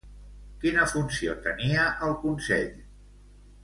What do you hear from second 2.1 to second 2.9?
consell?